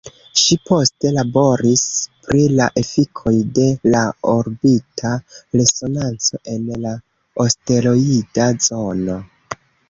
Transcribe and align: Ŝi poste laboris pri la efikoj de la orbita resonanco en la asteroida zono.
Ŝi 0.43 0.55
poste 0.67 1.09
laboris 1.17 1.83
pri 2.27 2.39
la 2.59 2.69
efikoj 2.81 3.33
de 3.57 3.67
la 3.97 4.01
orbita 4.31 5.13
resonanco 5.61 6.41
en 6.55 6.67
la 6.87 6.95
asteroida 7.47 8.51
zono. 8.71 9.21